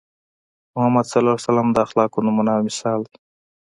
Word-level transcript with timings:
محمد 0.73 1.05
ص 1.11 1.13
د 1.73 1.77
اخلاقو 1.85 2.19
نمونه 2.25 2.51
او 2.55 2.61
مثال 2.67 2.99
دی. 3.09 3.17